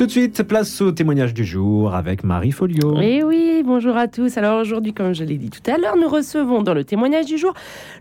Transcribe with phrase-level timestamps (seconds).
[0.00, 2.96] Tout de suite, place au témoignage du jour avec Marie Folio.
[3.02, 4.38] Eh oui, bonjour à tous.
[4.38, 7.36] Alors aujourd'hui, comme je l'ai dit tout à l'heure, nous recevons dans le témoignage du
[7.36, 7.52] jour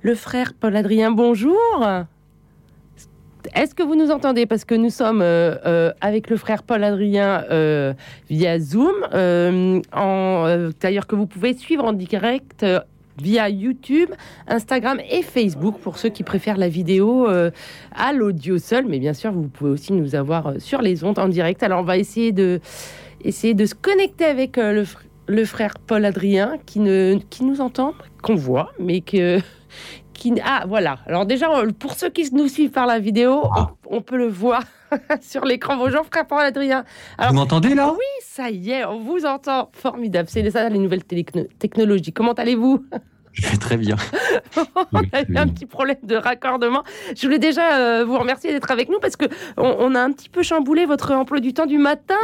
[0.01, 1.11] le frère Paul-Adrien.
[1.11, 1.57] Bonjour.
[3.53, 4.45] Est-ce que vous nous entendez?
[4.45, 7.93] Parce que nous sommes euh, euh, avec le frère Paul-Adrien euh,
[8.29, 12.65] via Zoom, d'ailleurs que vous pouvez suivre en direct
[13.21, 14.09] via YouTube,
[14.47, 18.85] Instagram et Facebook pour ceux qui préfèrent la vidéo à l'audio seul.
[18.87, 21.63] Mais bien sûr, vous pouvez aussi nous avoir sur les ondes en direct.
[21.63, 22.59] Alors on va essayer de,
[23.23, 24.85] essayer de se connecter avec le,
[25.27, 29.39] le frère Paul-Adrien qui, ne, qui nous entend, qu'on voit, mais que
[30.43, 30.99] ah, voilà.
[31.05, 31.47] Alors, déjà,
[31.77, 33.71] pour ceux qui nous suivent par la vidéo, ah.
[33.87, 34.63] on, peut le voir
[35.21, 35.77] sur l'écran.
[35.77, 36.83] Bonjour, frère Paul Adrien.
[37.19, 37.91] vous m'entendez là?
[37.91, 39.69] Oui, ça y est, on vous entend.
[39.73, 40.29] Formidable.
[40.31, 42.13] C'est ça, les nouvelles technologies.
[42.13, 42.85] Comment allez-vous?
[43.33, 43.95] Je vais très bien.
[44.91, 46.83] on a eu un petit problème de raccordement.
[47.15, 49.25] Je voulais déjà euh, vous remercier d'être avec nous parce que
[49.57, 52.17] on, a un petit peu chamboulé votre emploi du temps du matin.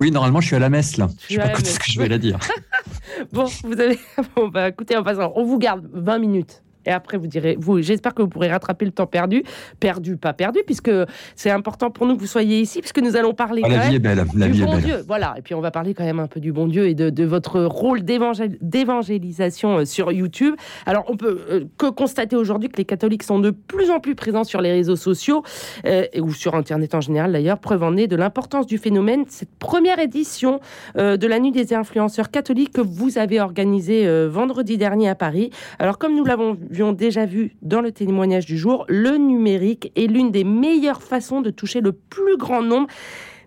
[0.00, 1.08] Oui, normalement, je suis à la messe là.
[1.28, 2.38] Je, ne sais pas ce que je vais la dire.
[3.32, 3.98] bon, vous avez.
[4.34, 7.80] Bon, bah, écoutez, en passant, on vous garde 20 minutes et après vous direz, vous,
[7.82, 9.42] j'espère que vous pourrez rattraper le temps perdu,
[9.80, 10.90] perdu, pas perdu, puisque
[11.34, 13.96] c'est important pour nous que vous soyez ici, puisque nous allons parler ah, la vie
[13.96, 15.04] est belle, la du bon Dieu.
[15.06, 17.24] Voilà, et puis on va parler quand même un peu du bon Dieu et de,
[17.24, 20.54] votre rôle d'évangélisation euh, sur YouTube.
[20.86, 24.14] Alors on peut euh, que constater aujourd'hui que les catholiques sont de plus en plus
[24.14, 25.42] présents sur les réseaux sociaux
[25.86, 27.58] euh, ou sur Internet en général d'ailleurs.
[27.58, 29.24] Preuve en est de l'importance du phénomène.
[29.28, 30.60] Cette première édition
[30.94, 35.50] de la nuit des influenceurs catholiques que vous avez organisée vendredi dernier à Paris.
[35.78, 40.06] Alors comme nous l'avons ont déjà vu dans le témoignage du jour, le numérique est
[40.06, 42.88] l'une des meilleures façons de toucher le plus grand nombre.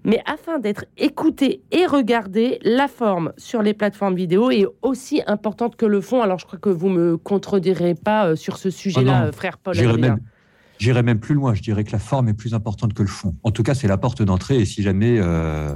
[0.05, 5.75] Mais afin d'être écouté et regardé, la forme sur les plateformes vidéo est aussi importante
[5.75, 6.21] que le fond.
[6.21, 9.75] Alors je crois que vous me contredirez pas euh, sur ce sujet-là, ah frère Paul.
[9.75, 11.53] J'irais même, plus loin.
[11.53, 13.35] Je dirais que la forme est plus importante que le fond.
[13.43, 14.59] En tout cas, c'est la porte d'entrée.
[14.59, 15.75] Et si jamais euh,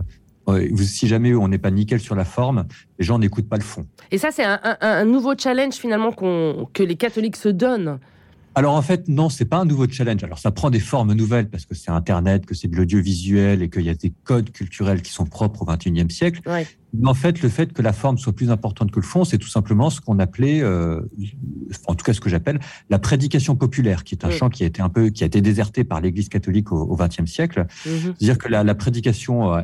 [0.77, 2.65] si jamais on n'est pas nickel sur la forme,
[2.99, 3.85] les gens n'écoutent pas le fond.
[4.11, 7.99] Et ça, c'est un, nouveau challenge finalement que les catholiques se donnent.
[8.55, 10.23] Alors en fait, non, c'est pas un nouveau challenge.
[10.23, 13.69] Alors ça prend des formes nouvelles parce que c'est Internet, que c'est de l'audiovisuel et
[13.69, 16.41] qu'il y a des codes culturels qui sont propres au XXIe siècle.
[16.45, 19.39] Mais en fait, le fait que la forme soit plus importante que le fond, c'est
[19.39, 21.01] tout simplement ce qu'on appelait, euh,
[21.87, 22.59] en tout cas ce que j'appelle
[22.91, 25.41] la prédication populaire, qui est un champ qui a été un peu, qui a été
[25.41, 27.65] déserté par l'Église catholique au XXe siècle.
[27.87, 28.13] Mm-hmm.
[28.19, 29.61] C'est-à-dire que la, la prédication euh,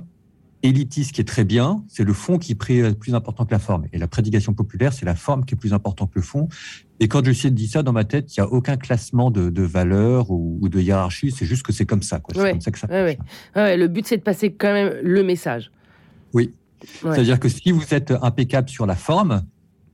[0.61, 3.85] élitiste qui est très bien, c'est le fond qui est plus important que la forme.
[3.93, 6.47] Et la prédication populaire, c'est la forme qui est plus importante que le fond.
[6.99, 9.63] Et quand je dire ça dans ma tête, il n'y a aucun classement de, de
[9.63, 12.19] valeurs ou, de hiérarchie, c'est juste que c'est comme ça.
[12.33, 12.87] C'est comme ça que ça
[13.55, 15.71] le but, c'est de passer quand même le message.
[16.33, 16.53] Oui.
[17.01, 19.43] C'est-à-dire que si vous êtes impeccable sur la forme,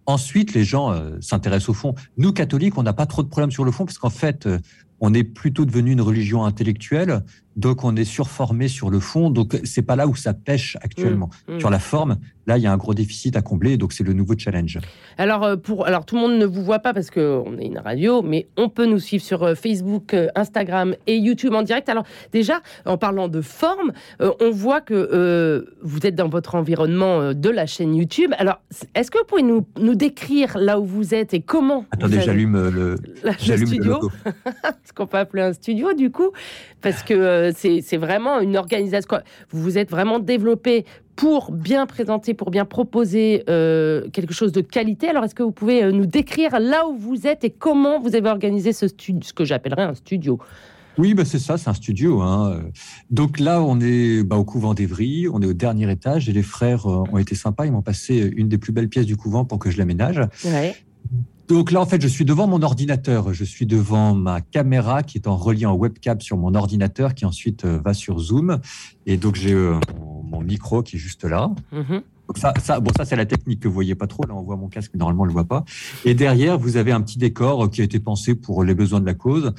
[0.06, 1.96] ensuite les gens euh, s'intéressent au fond.
[2.18, 4.59] Nous, catholiques, on n'a pas trop de problèmes sur le fond, parce qu'en fait, euh,
[5.00, 7.24] on est plutôt devenu une religion intellectuelle,
[7.55, 11.29] donc on est surformé sur le fond, donc c'est pas là où ça pêche actuellement.
[11.47, 11.59] Mmh, mmh.
[11.59, 12.17] Sur la forme,
[12.47, 14.79] Là, il y a un gros déficit à combler, donc c'est le nouveau challenge.
[15.17, 17.79] Alors, euh, pour, alors tout le monde ne vous voit pas parce qu'on est une
[17.79, 21.89] radio, mais on peut nous suivre sur euh, Facebook, euh, Instagram et YouTube en direct.
[21.89, 27.49] Alors déjà, en parlant de forme, on voit que vous êtes dans votre environnement de
[27.49, 28.31] la chaîne YouTube.
[28.37, 28.61] Alors,
[28.93, 32.69] est-ce que vous pouvez nous, nous, décrire là où vous êtes et comment Attendez, j'allume
[32.69, 32.97] le,
[33.39, 34.11] j'allume studio.
[34.83, 36.31] Ce qu'on peut appeler un studio du coup,
[36.81, 39.17] parce que c'est vraiment une organisation.
[39.50, 40.85] Vous vous êtes vraiment développé
[41.16, 45.07] pour bien présenter, pour bien proposer euh, quelque chose de qualité.
[45.07, 48.16] Alors, est-ce que vous pouvez euh, nous décrire là où vous êtes et comment vous
[48.16, 50.39] avez organisé ce, studio, ce que j'appellerais un studio?
[50.97, 52.22] Oui, bah c'est ça, c'est un studio.
[52.22, 52.61] Hein.
[53.09, 56.44] Donc là, on est bah, au couvent d'Evry, on est au dernier étage et les
[56.44, 59.45] frères euh, ont été sympas, ils m'ont passé une des plus belles pièces du couvent
[59.45, 60.22] pour que je l'aménage.
[60.45, 60.75] Ouais.
[61.47, 65.17] Donc là, en fait, je suis devant mon ordinateur, je suis devant ma caméra qui
[65.17, 68.59] est en relié en webcam sur mon ordinateur qui ensuite va sur Zoom.
[69.06, 71.51] Et donc j'ai mon micro qui est juste là.
[71.72, 72.01] Mhm.
[72.35, 74.25] ça, ça, bon, ça c'est la technique que vous voyez pas trop.
[74.25, 75.66] Là, on voit mon casque, mais normalement on le voit pas.
[76.03, 79.05] Et derrière, vous avez un petit décor qui a été pensé pour les besoins de
[79.05, 79.53] la cause.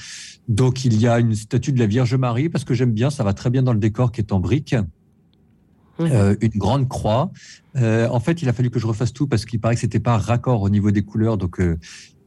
[0.48, 3.22] Donc il y a une statue de la Vierge Marie parce que j'aime bien, ça
[3.22, 4.74] va très bien dans le décor qui est en briques.
[5.98, 6.10] Mhm.
[6.12, 7.30] Euh, une grande croix.
[7.76, 10.00] Euh, en fait, il a fallu que je refasse tout parce qu'il paraît que c'était
[10.00, 11.36] pas raccord au niveau des couleurs.
[11.36, 11.78] Donc, euh,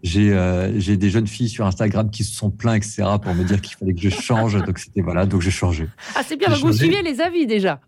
[0.01, 0.33] j'ai
[0.77, 3.75] j'ai des jeunes filles sur Instagram qui se sont plaints, etc., pour me dire qu'il
[3.75, 4.63] fallait que je change.
[4.65, 5.25] Donc, c'était voilà.
[5.25, 5.87] Donc, j'ai changé.
[6.15, 6.47] Ah, c'est bien.
[6.49, 7.81] vous suivez les avis déjà.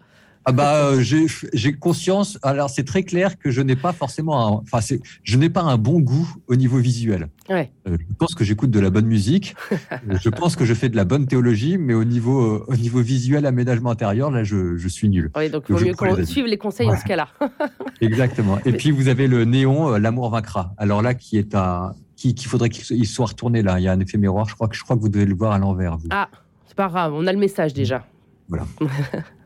[0.45, 2.39] Ah bah euh, j'ai conscience.
[2.41, 4.79] Alors c'est très clair que je n'ai pas forcément, un, enfin
[5.23, 7.27] je n'ai pas un bon goût au niveau visuel.
[7.49, 7.71] Ouais.
[7.87, 9.55] Euh, je pense que j'écoute de la bonne musique.
[10.09, 13.01] je pense que je fais de la bonne théologie, mais au niveau euh, au niveau
[13.01, 15.31] visuel, aménagement intérieur, là je, je suis nul.
[15.35, 17.27] Oui, donc il vaut mieux qu'on suive les conseils en ce cas-là.
[18.01, 18.57] Exactement.
[18.65, 20.73] Et puis vous avez le néon, l'amour vaincra.
[20.77, 23.79] Alors là qui est un, qui qu'il faudrait qu'il soit retourné là.
[23.79, 24.49] Il y a un effet miroir.
[24.49, 25.97] Je crois que je crois que vous devez le voir à l'envers.
[26.09, 26.29] Ah,
[26.65, 27.13] c'est pas grave.
[27.13, 28.05] On a le message déjà.
[28.49, 28.65] Voilà.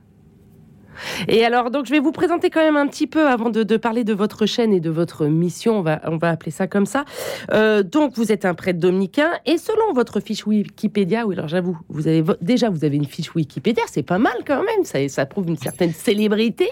[1.28, 4.04] Et alors, donc, je vais vous présenter quand même un petit peu avant de, parler
[4.04, 5.80] de votre chaîne et de votre mission.
[5.80, 7.06] On va, on va appeler ça comme ça.
[7.52, 11.78] Euh, donc, vous êtes un prêtre dominicain et selon votre fiche Wikipédia, oui, alors j'avoue,
[11.90, 15.08] vous avez déjà vous avez une fiche Wikipédia, c'est pas mal quand même.
[15.08, 16.70] Ça, prouve une certaine célébrité.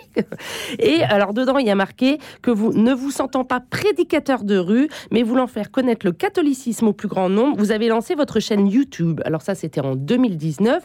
[0.80, 4.58] Et alors dedans, il y a marqué que vous ne vous sentant pas prédicateur de
[4.58, 8.40] rue, mais voulant faire connaître le catholicisme au plus grand nombre, vous avez lancé votre
[8.40, 9.22] chaîne YouTube.
[9.26, 10.84] Alors ça, c'était en 2019.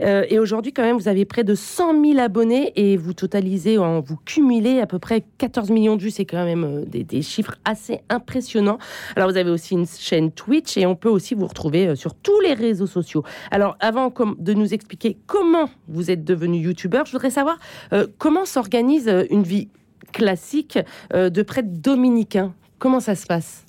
[0.00, 3.78] Euh, et aujourd'hui, quand même, vous avez près de 100 000 abonnés et vous totalisez,
[3.78, 6.10] en, vous cumulez à peu près 14 millions de vues.
[6.10, 8.78] C'est quand même euh, des, chiffres assez impressionnants.
[9.16, 12.14] Alors, vous avez aussi une chaîne Twitch et on peut aussi vous retrouver euh, sur
[12.14, 13.24] tous les réseaux sociaux.
[13.50, 17.58] Alors, avant de nous expliquer comment vous êtes devenu youtubeur, je voudrais savoir
[17.92, 19.68] euh, comment s'organise une vie
[20.12, 20.78] classique
[21.14, 22.52] de prêtre dominicain?
[22.78, 23.64] Comment ça se passe?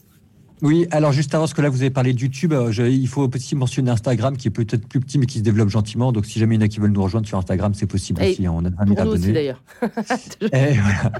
[0.63, 3.29] Oui, alors juste avant, ce que là vous avez parlé de YouTube, euh, il faut
[3.35, 6.13] aussi mentionner Instagram qui est peut-être plus petit mais qui se développe gentiment.
[6.13, 8.21] Donc si jamais il y en a qui veulent nous rejoindre sur Instagram, c'est possible
[8.23, 8.45] aussi.
[8.45, 9.33] Hein, on a 20 000 abonnés.
[9.33, 9.61] d'ailleurs.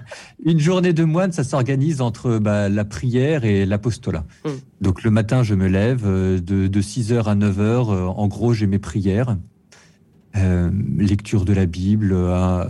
[0.46, 4.24] Une journée de moine, ça s'organise entre bah, la prière et l'apostolat.
[4.46, 4.52] Hmm.
[4.80, 7.60] Donc le matin, je me lève euh, de, de 6h à 9h.
[7.60, 9.36] Euh, en gros, j'ai mes prières.
[10.36, 12.66] Euh, lecture de la Bible, euh,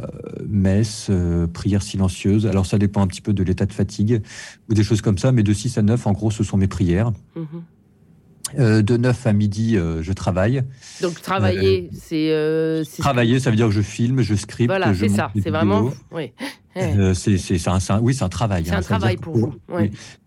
[0.45, 2.45] messe, euh, prière silencieuse.
[2.45, 4.21] Alors ça dépend un petit peu de l'état de fatigue
[4.69, 6.68] ou des choses comme ça, mais de 6 à 9, en gros, ce sont mes
[6.68, 7.13] prières.
[7.36, 8.83] Mhm.
[8.83, 10.63] de 9 à midi, je travaille.
[11.01, 12.83] Donc travailler, c'est...
[13.00, 14.69] travailler, ça veut dire que je filme, je scripte.
[14.69, 15.89] Voilà, c'est ça, c'est vraiment...
[16.12, 16.33] Oui,
[16.75, 18.66] c'est un, oui, c'est un travail.
[18.66, 19.54] C'est un travail pour, vous.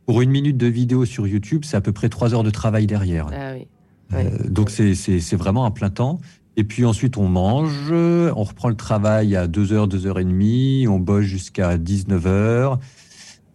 [0.07, 2.87] Pour une minute de vidéo sur YouTube, c'est à peu près 3 heures de travail
[2.87, 3.29] derrière.
[3.31, 4.25] Ah, oui.
[4.49, 6.19] donc c'est vraiment un plein temps.
[6.57, 11.77] Et puis ensuite, on mange, on reprend le travail à 2h, 2h30, on bosse jusqu'à
[11.77, 12.79] 19h,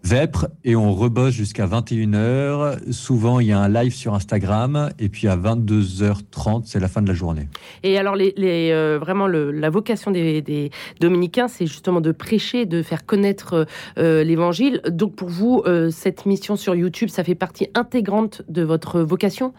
[0.03, 2.91] vêpres, et on rebosse jusqu'à 21h.
[2.91, 7.01] Souvent, il y a un live sur Instagram, et puis à 22h30, c'est la fin
[7.01, 7.47] de la journée.
[7.83, 13.05] Et alors, les, euh, vraiment, la vocation des, dominicains, c'est justement de prêcher, de faire
[13.05, 13.65] connaître
[13.97, 14.81] euh, l'évangile.
[14.87, 19.53] Donc, pour vous, euh, cette mission sur YouTube, ça fait partie intégrante de votre vocation?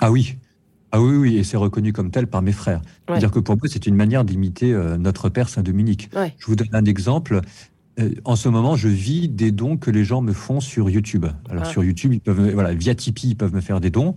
[0.00, 0.36] Ah oui,
[0.94, 2.80] ah oui, oui, et c'est reconnu comme tel par mes frères.
[3.08, 6.08] C'est-à-dire que pour moi, c'est une manière d'imiter euh, notre Père Saint-Dominique.
[6.38, 7.40] Je vous donne un exemple.
[7.98, 11.26] Euh, en ce moment, je vis des dons que les gens me font sur YouTube.
[11.50, 11.68] Alors ah.
[11.68, 14.14] sur YouTube, ils peuvent, voilà, via Tipeee, ils peuvent me faire des dons,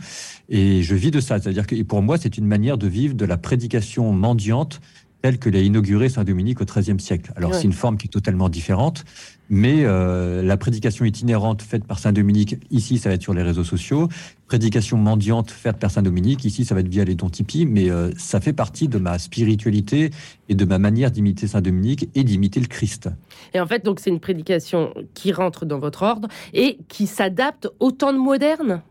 [0.50, 1.40] et je vis de ça.
[1.40, 4.80] C'est-à-dire que pour moi, c'est une manière de vivre de la prédication mendiante
[5.22, 7.32] telle que l'a inauguré Saint Dominique au XIIIe siècle.
[7.36, 9.04] Alors c'est une forme qui est totalement différente,
[9.50, 13.42] mais euh, la prédication itinérante faite par Saint Dominique, ici, ça va être sur les
[13.42, 14.10] réseaux sociaux.
[14.48, 17.66] Prédication mendiante faite par Saint Dominique, ici, ça va être via les dons Tipeee.
[17.66, 20.12] Mais euh, ça fait partie de ma spiritualité
[20.50, 23.10] et de ma manière d'imiter Saint Dominique et d'imiter le Christ.
[23.54, 27.70] Et en fait, donc, c'est une prédication qui rentre dans votre ordre et qui s'adapte
[27.80, 28.82] au temps moderne?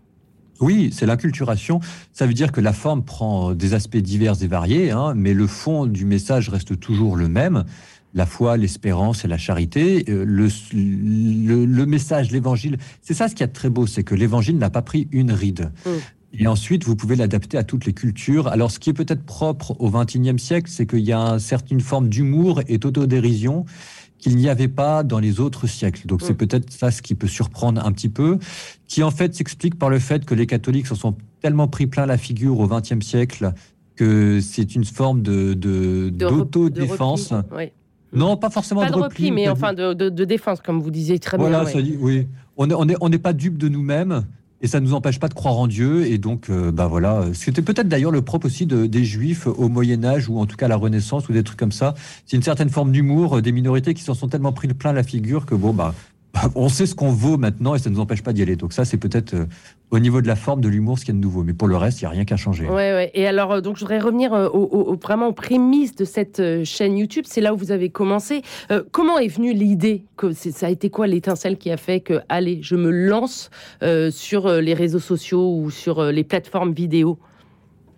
[0.61, 1.81] Oui, c'est l'inculturation.
[2.13, 5.47] Ça veut dire que la forme prend des aspects divers et variés, hein, mais le
[5.47, 7.65] fond du message reste toujours le même
[8.15, 10.05] la foi, l'espérance et la charité.
[10.09, 10.49] Euh, le,
[11.65, 14.83] le, message, l'évangile, c'est ça ce qui est très beau, c'est que l'évangile n'a pas
[14.83, 15.71] pris une ride.
[15.85, 15.91] Mm.
[16.39, 18.49] Et ensuite, vous pouvez l'adapter à toutes les cultures.
[18.49, 21.81] Alors, ce qui est peut-être propre au XXIe siècle, c'est qu'il y a une certaine
[21.81, 23.65] forme d'humour et d'autodérision
[24.27, 26.09] qu'il n'y avait pas dans les autres siècles.
[26.09, 26.37] Donc, c'est mm.
[26.37, 28.41] peut-être ça ce qui peut surprendre un petit peu,
[28.89, 32.07] qui en fait s'explique par le fait que les catholiques s'en sont tellement pris plein
[32.07, 33.53] la figure au XXe siècle
[33.95, 35.55] que c'est une forme de,
[36.11, 37.35] d'autodéfense.
[37.57, 37.71] oui.
[38.13, 41.49] Non, pas forcément de, repli, mais enfin de, défense, comme vous disiez très bien.
[41.49, 42.27] Voilà, oui.
[42.57, 44.25] On n'est on est, pas dupe de nous-mêmes.
[44.63, 46.07] Et ça ne nous empêche pas de croire en Dieu.
[46.07, 50.05] Et donc, euh, bah voilà, c'était peut-être d'ailleurs le propre aussi des Juifs au Moyen
[50.05, 51.95] Âge ou en tout cas à la Renaissance ou des trucs comme ça.
[52.25, 55.47] C'est une certaine forme d'humour des minorités qui s'en sont tellement pris plein la figure
[55.47, 55.95] que bon bah
[56.55, 58.57] on sait ce qu'on vaut maintenant et ça ne nous empêche pas d'y aller.
[58.57, 59.47] Donc ça, c'est peut-être euh,
[59.91, 61.43] au niveau de la forme, de l'humour, ce qu'il y a de nouveau.
[61.43, 62.67] Mais pour le reste, il n'y a rien qu'à changer.
[62.67, 63.11] Ouais, ouais.
[63.15, 66.99] Et alors, euh, donc, je voudrais revenir euh, au, vraiment aux prémices de cette chaîne
[66.99, 67.25] YouTube.
[67.27, 68.43] C'est là où vous avez commencé.
[68.93, 72.61] comment est venue l'idée que Ça a été quoi l'étincelle qui a fait que, allez,
[72.63, 73.51] je me lance
[74.11, 77.19] sur les réseaux sociaux ou sur les plateformes vidéo?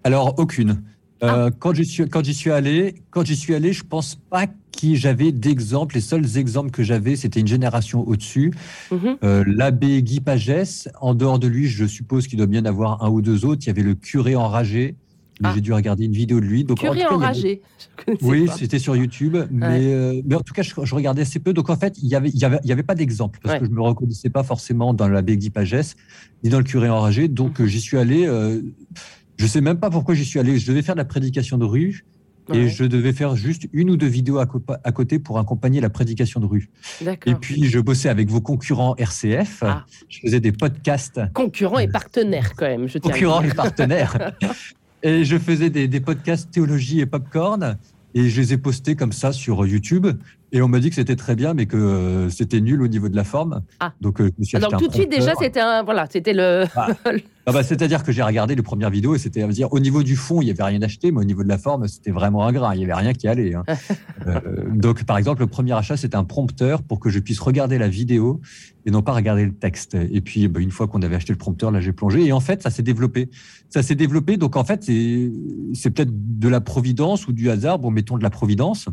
[0.05, 0.83] Alors, aucune.
[1.21, 1.51] Ah.
[1.59, 4.47] Quand j'y suis, quand j'y suis allé, quand j'y suis allé, je pense pas
[4.79, 5.97] qui j'avais d'exemples.
[5.97, 8.55] Les seuls exemples que j'avais, c'était une génération au-dessus.
[8.93, 9.17] Mhm.
[9.25, 13.11] Euh, l'abbé Guy Pagès, en dehors de lui, je suppose qu'il doit bien avoir un
[13.11, 13.63] ou deux autres.
[13.65, 14.95] Il y avait le curé enragé.
[15.43, 15.53] Ah.
[15.55, 16.65] J'ai dû regarder une vidéo de lui.
[16.65, 17.61] Donc, curé enragé.
[18.23, 21.53] Oui, c'était sur YouTube, mais, euh, mais, en tout cas, je, regardais assez peu.
[21.53, 23.71] Donc en fait, il n'y avait, y avait, y avait pas d'exemple parce que je
[23.71, 25.97] me reconnaissais pas forcément dans l'abbé Guy Pagès
[26.45, 27.27] ni dans le curé enragé.
[27.27, 27.67] Donc mhm.
[27.67, 28.29] j'y suis allé.
[29.39, 30.59] Je sais même pas pourquoi j'y suis allé.
[30.59, 32.05] Je devais faire de la prédication de rue.
[32.53, 36.41] Et je devais faire juste une ou deux vidéos à, côté pour accompagner la prédication
[36.41, 36.71] de rue.
[37.27, 39.63] Et puis, je bossais avec vos concurrents RCF.
[39.63, 39.85] Ah.
[40.09, 41.21] Je faisais des podcasts.
[41.35, 42.89] Concurrents et partenaires, quand même.
[42.89, 44.33] Je concurrents et partenaires.
[45.03, 47.77] et je faisais des, podcasts théologie et popcorn.
[48.15, 50.07] Et je les ai postés comme ça sur YouTube.
[50.53, 53.09] Et on m'a dit que c'était très bien, mais que euh, c'était nul au niveau
[53.09, 53.63] de la forme.
[53.81, 53.93] Ah.
[54.01, 55.83] Donc, euh, je me suis Alors, tout de suite, déjà, c'était un.
[55.83, 56.65] Voilà, c'était le.
[56.75, 56.89] Ah.
[57.49, 60.03] Ah bah, C'est-à-dire que j'ai regardé les premières vidéos et c'était à dire au niveau
[60.03, 62.47] du fond, il n'y avait rien acheté, mais au niveau de la forme, c'était vraiment
[62.47, 62.77] ingrat.
[62.77, 63.55] Il n'y avait rien qui allait.
[63.55, 63.65] Hein.
[64.27, 64.41] Euh,
[64.75, 67.89] donc, par exemple, le premier achat, c'était un prompteur pour que je puisse regarder la
[67.89, 68.43] vidéo
[68.85, 69.95] et non pas regarder le texte.
[69.95, 72.27] Et puis, bah, une fois qu'on avait acheté le prompteur, là, j'ai plongé.
[72.27, 73.31] Et en fait, ça s'est développé.
[73.71, 74.37] Ça s'est développé.
[74.37, 77.79] Donc, en fait, c'est peut-être de la providence ou du hasard.
[77.79, 78.89] Bon, mettons de la providence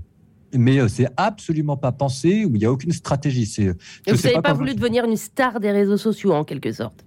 [0.58, 3.46] mais euh, c'est absolument pas pensé, où il n'y a aucune stratégie.
[3.46, 3.68] C'est,
[4.08, 7.06] vous n'avez pas, voulu devenir une star des réseaux sociaux, en quelque sorte?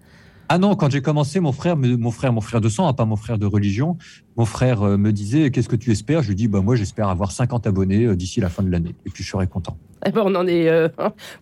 [0.51, 3.05] Ah non, quand j'ai commencé, mon frère, mon frère, mon frère de sang, hein, pas
[3.05, 3.99] mon frère de religion,
[4.39, 6.23] mon frère euh, me disait Qu'est-ce que tu espères?
[6.23, 8.95] Je lui dis bah, Moi, j'espère avoir 50 abonnés euh, d'ici la fin de l'année.
[9.05, 9.77] Et puis, je serai content.
[10.07, 10.89] Eh ben, on en est, euh,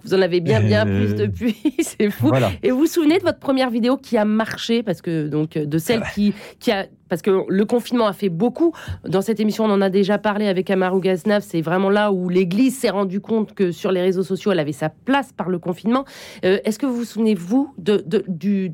[0.02, 1.56] vous en avez bien, bien plus depuis.
[1.80, 2.32] c'est fou.
[2.62, 4.82] Et vous vous souvenez de votre première vidéo qui a marché?
[4.82, 6.86] Parce que, donc, de celle ah qui, qui a.
[7.10, 8.72] Parce que le confinement a fait beaucoup.
[9.06, 11.44] Dans cette émission, on en a déjà parlé avec Amarou Gaznav.
[11.46, 14.72] C'est vraiment là où l'Église s'est rendu compte que sur les réseaux sociaux, elle avait
[14.72, 16.04] sa place par le confinement.
[16.42, 18.72] Est-ce que vous vous souvenez, vous, de, du,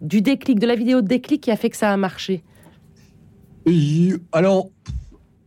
[0.00, 2.44] du déclic, de la vidéo déclic qui a fait que ça a marché?
[4.32, 4.70] Alors,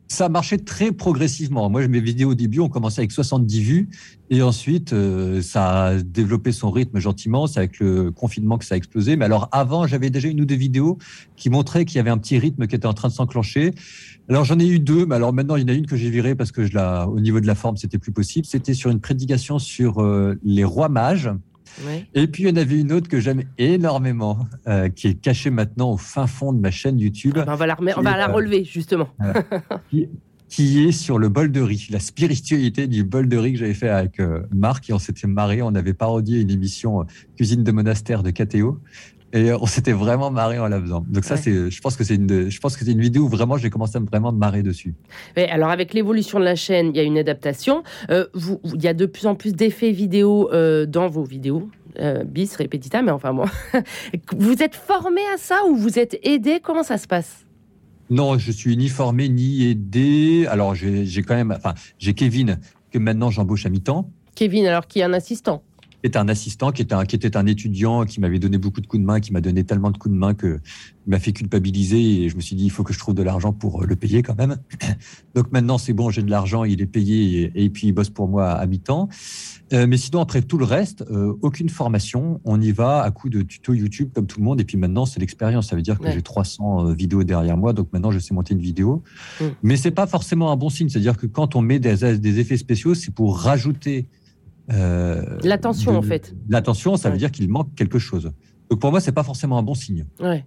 [0.10, 1.70] ça a marché très progressivement.
[1.70, 3.90] Moi, mes vidéos au début ont commencé avec 70 vues
[4.32, 7.46] et ensuite, euh, ça a développé son rythme gentiment.
[7.46, 9.16] C'est avec le confinement que ça a explosé.
[9.16, 10.98] Mais alors, avant, j'avais déjà une ou deux vidéos
[11.36, 13.76] qui montraient qu'il y avait un petit rythme qui était en train de s'enclencher.
[14.30, 16.10] Alors, j'en ai eu deux, mais alors maintenant, il y en a une que j'ai
[16.10, 18.48] virée parce que je au niveau de la forme, c'était plus possible.
[18.48, 21.30] C'était sur une prédication sur euh, les rois mages.
[22.14, 25.50] Et puis, il y en avait une autre que j'aime énormément, euh, qui est cachée
[25.50, 27.34] maintenant au fin fond de ma chaîne YouTube.
[27.38, 29.10] Ah ben, on va la, on va la euh, relever, justement.
[30.50, 33.74] qui, est sur le bol de riz, la spiritualité du bol de riz que j'avais
[33.74, 37.72] fait avec euh, Marc, et on s'était marré, on avait parodié une émission Cuisine de
[37.72, 38.80] monastère de KTO.
[39.32, 41.06] Et on s'était vraiment marré en la faisant.
[41.08, 43.30] Donc ça, c'est, je pense que c'est une, je pense que c'est une vidéo où
[43.30, 44.96] vraiment j'ai commencé à me vraiment marrer dessus.
[45.36, 47.84] alors avec l'évolution de la chaîne, il y a une adaptation.
[48.10, 51.70] Euh, vous, il y a de plus en plus d'effets vidéo euh, dans vos vidéos.
[52.00, 53.46] Euh, bis, répétita, mais enfin bon.
[54.38, 56.60] vous êtes formé à ça ou vous êtes aidé?
[56.62, 57.46] Comment ça se passe?
[58.10, 60.48] Non, je suis ni formé ni aidé.
[60.50, 62.58] Alors j'ai quand même, enfin j'ai Kevin
[62.92, 64.10] que maintenant j'embauche à mi-temps.
[64.34, 65.64] Kevin, alors qui est un assistant
[66.04, 68.88] était un assistant, qui était un, qui était un étudiant, qui m'avait donné beaucoup de
[68.88, 70.60] coups de main, qui m'a donné tellement de coups de main que
[71.10, 73.52] m'a fait culpabiliser et je me suis dit il faut que je trouve de l'argent
[73.52, 74.58] pour euh, le payer quand même.
[75.36, 78.28] Donc maintenant c'est bon, j'ai de l'argent, il est payé et, puis il bosse pour
[78.28, 79.10] moi à mi-temps.
[79.74, 83.30] Euh, mais sinon après tout le reste, euh, aucune formation, on y va à coup
[83.30, 85.70] de tuto YouTube comme tout le monde et puis maintenant c'est l'expérience.
[85.70, 88.62] Ça veut dire que j'ai 300 vidéos derrière moi, donc maintenant je sais monter une
[88.62, 89.04] vidéo.
[89.42, 89.46] Mm.
[89.64, 90.90] Mais c'est pas forcément un bon signe.
[90.90, 94.08] C'est-à-dire que quand on met des, des effets spéciaux, c'est pour rajouter
[94.70, 96.36] l'attention, en fait.
[96.48, 98.32] L'attention, ça veut dire qu'il manque quelque chose.
[98.70, 100.06] Donc pour moi, c'est pas forcément un bon signe.
[100.20, 100.46] Ouais.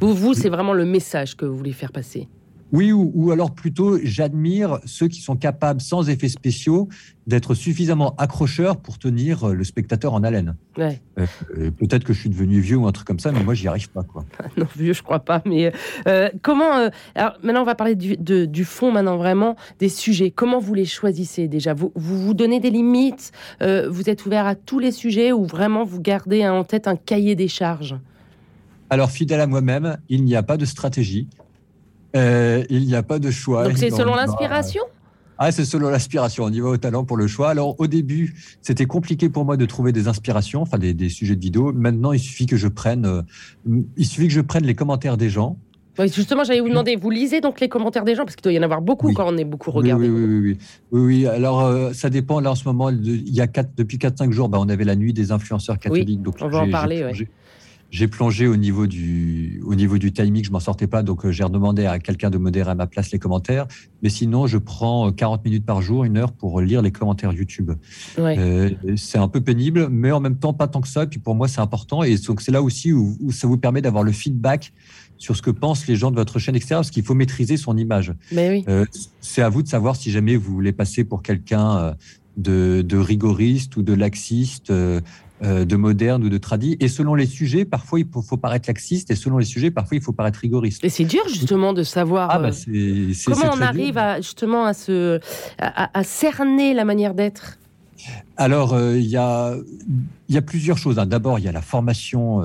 [0.00, 2.28] Vous, vous c'est vraiment le message que vous voulez faire passer.
[2.74, 6.88] Oui, ou, alors plutôt, j'admire ceux qui sont capables, sans effets spéciaux,
[7.28, 10.56] d'être suffisamment accrocheurs pour tenir euh, le spectateur en haleine.
[10.76, 11.00] Ouais.
[11.20, 11.26] Euh,
[11.56, 13.68] euh, peut-être que je suis devenu vieux ou un truc comme ça, mais moi, j'y
[13.68, 14.02] arrive pas.
[14.02, 14.24] Quoi.
[14.56, 15.40] non, vieux, je crois pas.
[15.46, 15.72] Mais
[16.42, 16.90] comment.
[17.14, 20.32] alors, maintenant, on va parler du, du, fond, maintenant, vraiment, des sujets.
[20.32, 21.74] Comment vous les choisissez déjà?
[21.74, 25.84] Vous, vous, vous donnez des limites Vous êtes ouvert à tous les sujets ou vraiment
[25.84, 27.94] vous gardez en tête un cahier des charges?
[28.90, 31.28] Alors, fidèle à moi-même, il n'y a pas de stratégie.
[32.16, 33.68] Euh, il n'y a pas de choix.
[33.68, 34.82] Donc c'est selon l'inspiration
[35.38, 36.44] ah, c'est selon l'inspiration.
[36.44, 37.50] On y va au talent pour le choix.
[37.50, 41.40] Alors, au début, c'était compliqué pour moi de trouver des inspirations, enfin des, sujets de
[41.40, 41.72] vidéo.
[41.72, 43.22] Maintenant, il suffit que je prenne, euh,
[43.96, 45.56] il suffit que je prenne les commentaires des gens.
[45.98, 48.24] justement, j'allais vous demander, vous lisez donc les commentaires des gens?
[48.24, 50.08] Parce qu'il doit y en avoir beaucoup quand on est beaucoup regardé.
[50.08, 50.56] Oui, oui, oui,
[50.92, 51.00] oui.
[51.00, 52.38] oui, Alors, euh, ça dépend.
[52.38, 54.94] Là, en ce moment, il y a quatre, depuis 4-5 jours, bah, on avait la
[54.94, 56.22] nuit des influenceurs catholiques.
[56.22, 57.10] donc, on va en parler.
[57.90, 61.30] J'ai plongé au niveau du, au niveau du timing, je m'en sortais pas, donc euh,
[61.30, 63.66] j'ai redemandé à quelqu'un de modérer à ma place les commentaires.
[64.02, 67.32] Mais sinon, je prends 40 euh, minutes par jour, une heure pour lire les commentaires
[67.32, 67.72] YouTube.
[68.18, 71.04] Euh, c'est un peu pénible, mais en même temps pas tant que ça.
[71.04, 72.02] Et puis pour moi, c'est important.
[72.02, 74.72] Et donc c'est là aussi où, ça vous permet d'avoir le feedback
[75.16, 76.74] sur ce que pensent les gens de votre chaîne, etc.
[76.76, 78.12] Parce qu'il faut maîtriser son image.
[78.32, 78.84] Mais oui.
[79.20, 81.94] c'est à vous de savoir si jamais vous voulez passer pour quelqu'un
[82.36, 84.70] de, de, rigoriste ou de laxiste.
[84.70, 85.00] Euh,
[85.42, 86.76] de moderne ou de tradit.
[86.80, 90.02] Et selon les sujets, parfois il faut, paraître laxiste, et selon les sujets, parfois il
[90.02, 90.84] faut paraître rigoriste.
[90.84, 94.74] Et c'est dur justement de savoir ah, bah, euh, comment on arrive à, justement à,
[94.74, 95.20] se,
[95.58, 97.58] à, cerner la manière d'être?
[98.36, 99.54] Alors, euh, il y, a,
[100.28, 100.98] y a plusieurs choses.
[100.98, 101.06] Hein.
[101.06, 102.42] D'abord, il y a la formation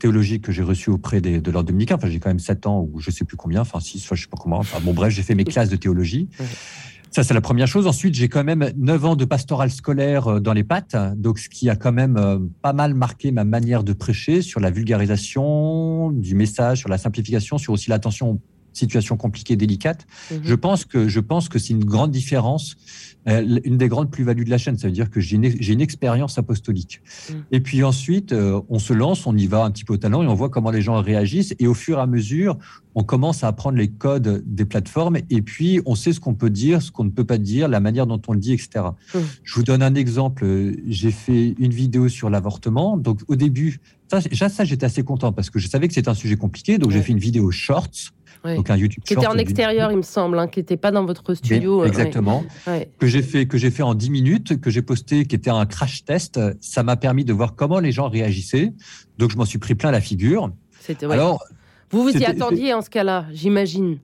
[0.00, 1.94] théologique que j'ai reçue auprès des, de l'ordre dominicain.
[1.94, 4.28] Enfin, j'ai quand même 7 ans ou je sais plus combien, enfin 6, je sais
[4.28, 4.58] pas comment.
[4.58, 6.28] Enfin, bon, bref, j'ai fait mes classes de théologie.
[7.10, 7.88] Ça, c'est la première chose.
[7.88, 11.48] Ensuite, j'ai quand même 9 ans de pastoral scolaire euh, dans les pattes, donc ce
[11.48, 16.12] qui a quand même euh, pas mal marqué ma manière de prêcher sur la vulgarisation
[16.12, 18.40] du message, sur la simplification, sur aussi l'attention
[18.72, 20.06] situation compliquée, délicate.
[20.30, 20.40] Mhm.
[20.44, 22.76] Je pense que je pense que c'est une grande différence,
[23.26, 24.78] une des grandes plus-values de la chaîne.
[24.78, 27.00] Ça veut dire que j'ai une, une, expérience apostolique.
[27.30, 27.44] Mhm.
[27.52, 30.22] Et puis ensuite, euh, on se lance, on y va un petit peu au talent
[30.22, 31.54] et on voit comment les gens réagissent.
[31.58, 32.56] Et au fur et à mesure,
[32.94, 36.50] on commence à apprendre les codes des plateformes et puis on sait ce qu'on peut
[36.50, 38.86] dire, ce qu'on ne peut pas dire, la manière dont on le dit, etc.
[39.14, 39.20] Mhm.
[39.42, 40.46] Je vous donne un exemple.
[40.86, 42.96] J'ai fait une vidéo sur l'avortement.
[42.96, 46.14] Donc au début, ça, ça j'étais assez content parce que je savais que c'était un
[46.14, 46.78] sujet compliqué.
[46.78, 47.50] Donc j'ai fait une vidéo
[48.44, 50.90] shorts donc un YouTube qui était en extérieur, il me semble, hein, qui n'était pas
[50.90, 51.82] dans votre studio.
[51.82, 52.44] Euh, exactement.
[52.98, 55.66] Que j'ai fait, que j'ai fait en 10 minutes, que j'ai posté, qui était un
[55.66, 56.40] crash test.
[56.60, 58.72] Ça m'a permis de voir comment les gens réagissaient.
[59.18, 60.50] Donc je m'en suis pris plein la figure.
[61.10, 61.44] Alors,
[61.90, 63.98] vous vous y attendiez en ce cas-là, j'imagine.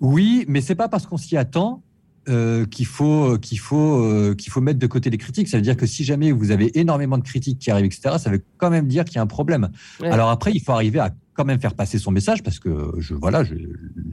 [0.00, 1.82] Oui, mais c'est pas parce qu'on s'y attend
[2.28, 5.48] euh, qu'il faut qu'il faut euh, qu'il faut mettre de côté les critiques.
[5.48, 8.30] Ça veut dire que si jamais vous avez énormément de critiques qui arrivent, etc., ça
[8.30, 9.70] veut quand même dire qu'il y a un problème.
[10.02, 13.14] Alors après, il faut arriver à quand même faire passer son message parce que je
[13.14, 13.44] voilà,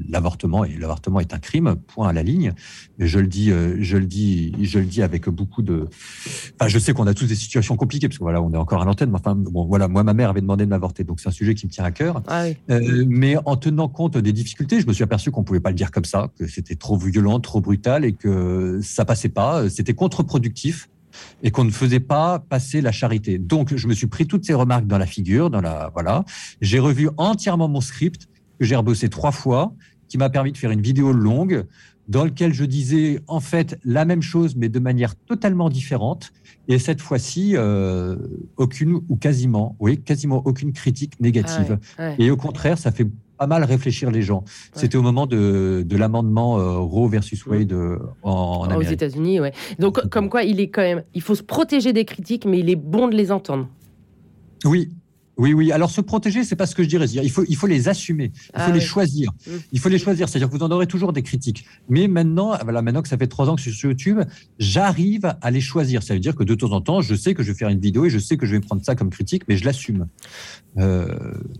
[0.09, 2.53] l'avortement et l'avortement est un crime, point à la ligne.
[2.99, 5.87] je le dis, euh, je le dis, je le dis avec beaucoup de.
[6.59, 8.81] Enfin, je sais qu'on a tous des situations compliquées parce que voilà, on est encore
[8.81, 9.09] à l'antenne.
[9.09, 11.55] Mais enfin, bon, voilà, moi, ma mère avait demandé de m'avorter, donc c'est un sujet
[11.55, 12.21] qui me tient à cœur.
[12.27, 15.69] Ah euh, mais en tenant compte des difficultés, je me suis aperçu qu'on pouvait pas
[15.69, 19.69] le dire comme ça, que c'était trop violent, trop brutal et que ça passait pas.
[19.69, 20.89] C'était contre-productif
[21.41, 23.37] et qu'on ne faisait pas passer la charité.
[23.37, 26.23] Donc, je me suis pris toutes ces remarques dans la figure, dans la voilà.
[26.61, 28.27] J'ai revu entièrement mon script
[28.59, 29.73] que j'ai rebossé trois fois,
[30.07, 31.65] qui m'a permis de faire une vidéo longue
[32.07, 36.31] dans laquelle je disais en fait la même chose mais de manière totalement différente.
[36.67, 38.15] Et cette fois-ci, euh,
[38.57, 41.79] aucune ou quasiment, oui, quasiment aucune critique négative.
[42.19, 44.43] Et au contraire, ça fait pas mal réfléchir les gens.
[44.73, 48.87] C'était au moment de, de l'amendement euh, Roe versus Wade euh, en, Amérique.
[48.87, 49.53] Aux États-Unis, ouais.
[49.79, 52.69] Donc, comme quoi, il est quand même, il faut se protéger des critiques, mais il
[52.69, 53.67] est bon de les entendre.
[54.65, 54.91] Oui,
[55.37, 55.71] oui, oui.
[55.71, 57.05] Alors se protéger, c'est pas ce que je dirais.
[57.07, 58.31] Il faut, il faut les assumer.
[58.35, 59.31] Il faut ah les choisir.
[59.31, 59.51] Mmh.
[59.71, 60.29] Il faut les choisir.
[60.29, 61.65] C'est-à-dire que vous en aurez toujours des critiques.
[61.89, 64.19] Mais maintenant, voilà, maintenant que ça fait trois ans que je suis sur YouTube,
[64.59, 66.03] j'arrive à les choisir.
[66.03, 67.79] Ça veut dire que de temps en temps, je sais que je vais faire une
[67.79, 70.07] vidéo et je sais que je vais prendre ça comme critique, mais je l'assume.
[70.77, 71.07] Euh,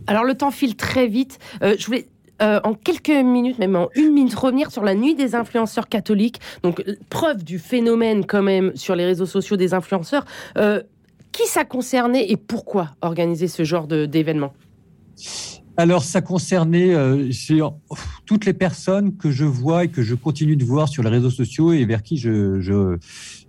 [0.06, 1.38] Alors le temps file très vite.
[1.62, 2.06] Euh, je voulais
[2.42, 6.40] euh, en quelques minutes, même en une minute, revenir sur la nuit des influenceurs catholiques.
[6.62, 10.24] Donc, preuve du phénomène quand même sur les réseaux sociaux des influenceurs.
[11.34, 14.52] Qui ça concernait et pourquoi organiser ce genre d'événement?
[15.76, 17.28] Alors, ça concernait euh,
[18.24, 21.30] toutes les personnes que je vois et que je continue de voir sur les réseaux
[21.30, 22.60] sociaux et vers qui je,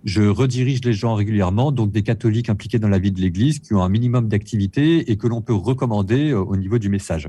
[0.04, 1.70] je, redirige les gens régulièrement.
[1.70, 5.16] Donc, des catholiques impliqués dans la vie de l'Église qui ont un minimum d'activité et
[5.16, 7.28] que l'on peut recommander euh, au niveau du message.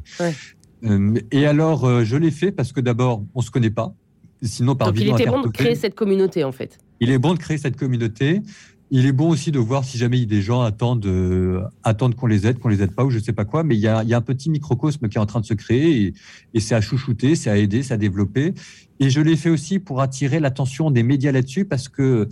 [0.84, 3.93] Euh, et alors, je l'ai fait parce que d'abord, on se connaît pas.
[4.41, 6.80] Sinon, par Donc, il était bon de créer cette communauté, en fait.
[7.00, 8.41] Il est bon de créer cette communauté
[8.89, 12.47] il est bon aussi de voir si jamais des gens attendent, euh, attendent qu'on les
[12.47, 13.63] aide, qu'on les aide pas ou je sais pas quoi.
[13.63, 16.13] Mais il y a, un petit microcosme qui est en train de se créer et,
[16.54, 18.54] et c'est à chouchouter, c'est à aider, c'est à développer.
[19.00, 22.28] Et je l'ai fait aussi pour attirer l'attention des médias là-dessus parce que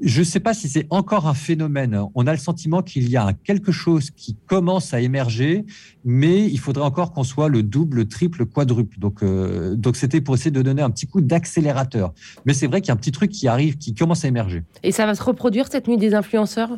[0.00, 1.98] je ne sais pas si c'est encore un phénomène.
[2.14, 5.64] On a le sentiment qu'il y a quelque chose qui commence à émerger,
[6.04, 8.98] mais il faudrait encore qu'on soit le double, le triple, quadruple.
[8.98, 12.12] Donc, euh, donc c'était pour essayer de donner un petit coup d'accélérateur.
[12.44, 14.64] Mais c'est vrai qu'il y a un petit truc qui arrive, qui commence à émerger.
[14.82, 16.76] Et ça va se reproduire cette nuit des influenceurs?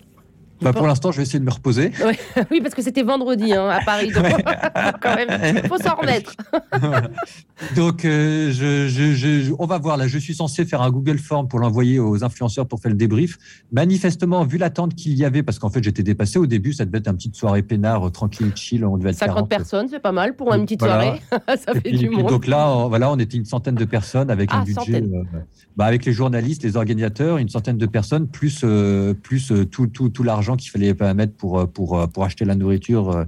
[0.61, 1.93] Bah, pour l'instant, je vais essayer de me reposer.
[2.51, 4.11] Oui, parce que c'était vendredi hein, à Paris.
[4.11, 4.25] Donc,
[5.03, 6.35] quand même, faut s'en remettre.
[7.77, 9.97] donc, euh, je, on va voir.
[9.97, 12.97] Là, je suis censé faire un Google Form pour l'envoyer aux influenceurs pour faire le
[12.97, 13.39] débrief.
[13.73, 16.99] Manifestement, vu l'attente qu'il y avait, parce qu'en fait, j'étais dépassé au début, ça devait
[16.99, 18.85] être une petite soirée peinard, euh, tranquille, chill.
[18.85, 21.21] On devait être 50 personnes, c'est pas mal pour une petite soirée.
[21.31, 22.29] ça fait du monde.
[22.29, 25.03] Donc là, on, voilà, on était une centaine de personnes avec un ah, budget.
[25.03, 25.23] Euh,
[25.77, 28.65] bah, avec les journalistes, les organisateurs, une centaine de personnes, plus,
[29.23, 32.55] plus tout, tout, tout l'argent qu'il fallait mettre pour, euh, pour, euh, pour acheter la
[32.55, 33.25] nourriture, euh,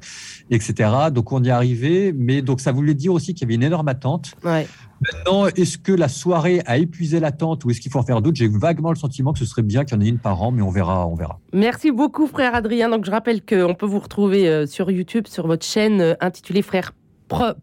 [0.50, 0.90] etc.
[1.12, 3.62] Donc on y est arrivé, mais donc ça voulait dire aussi qu'il y avait une
[3.62, 4.35] énorme attente.
[4.42, 8.37] Maintenant, est-ce que la soirée a épuisé l'attente ou est-ce qu'il faut en faire d'autres?
[8.37, 10.50] J'ai vaguement le sentiment que ce serait bien qu'il y en ait une par an,
[10.50, 11.40] mais on verra, on verra.
[11.54, 12.90] Merci beaucoup, frère Adrien.
[12.90, 16.92] Donc je rappelle qu'on peut vous retrouver sur YouTube, sur votre chaîne intitulée Frère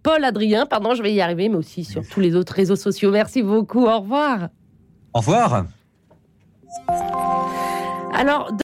[0.04, 0.66] Paul Adrien.
[0.66, 3.12] Pardon, je vais y arriver, mais aussi sur tous les autres réseaux sociaux.
[3.12, 3.86] Merci beaucoup.
[3.86, 4.50] Au revoir.
[5.14, 5.66] Au revoir.
[8.14, 8.52] Alors.